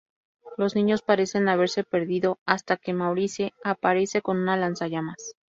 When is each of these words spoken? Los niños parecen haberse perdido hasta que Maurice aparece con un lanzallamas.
Los 0.57 0.75
niños 0.75 1.03
parecen 1.03 1.47
haberse 1.47 1.83
perdido 1.83 2.39
hasta 2.47 2.75
que 2.77 2.91
Maurice 2.91 3.53
aparece 3.63 4.23
con 4.23 4.37
un 4.37 4.45
lanzallamas. 4.47 5.35